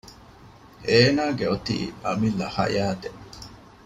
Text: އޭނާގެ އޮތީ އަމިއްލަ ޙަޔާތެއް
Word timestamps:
އޭނާގެ 0.87 1.45
އޮތީ 1.49 1.77
އަމިއްލަ 2.03 2.47
ޙަޔާތެއް 2.55 3.21